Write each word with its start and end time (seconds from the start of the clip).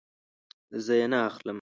زه 0.85 0.93
یی 0.99 1.07
نه 1.11 1.19
اخلم 1.27 1.49